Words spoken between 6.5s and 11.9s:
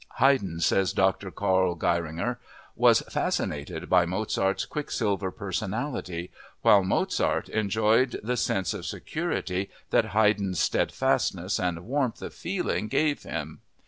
while Mozart enjoyed the sense of security that Haydn's steadfastness and